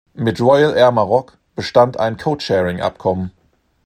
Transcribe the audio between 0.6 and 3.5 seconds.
Air Maroc bestand ein Codesharing-Abkommen.